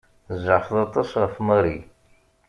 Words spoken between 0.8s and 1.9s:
aṭas ɣef Mary.